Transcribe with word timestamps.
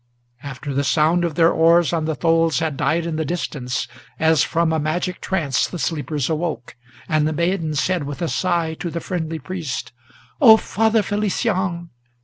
After 0.41 0.73
the 0.73 0.83
sound 0.83 1.23
of 1.23 1.35
their 1.35 1.51
oars 1.51 1.93
on 1.93 2.05
the 2.05 2.15
tholes 2.15 2.57
had 2.57 2.75
died 2.75 3.05
in 3.05 3.17
the 3.17 3.23
distance, 3.23 3.87
As 4.17 4.41
from 4.41 4.73
a 4.73 4.79
magic 4.79 5.21
trance 5.21 5.67
the 5.67 5.77
sleepers 5.77 6.27
awoke, 6.27 6.75
and 7.07 7.27
the 7.27 7.33
maiden 7.33 7.75
Said 7.75 8.05
with 8.05 8.23
a 8.23 8.27
sigh 8.27 8.73
to 8.79 8.89
the 8.89 8.99
friendly 8.99 9.37
priest, 9.37 9.93
"O 10.41 10.57
Father 10.57 11.03
Felician! 11.03 11.91